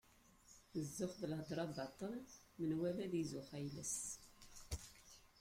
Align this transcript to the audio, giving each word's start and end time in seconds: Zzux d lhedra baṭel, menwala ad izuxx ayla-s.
Zzux 0.85 1.13
d 1.21 1.23
lhedra 1.31 1.65
baṭel, 1.75 2.13
menwala 2.59 3.01
ad 3.05 3.13
izuxx 3.21 3.51
ayla-s. 3.57 3.97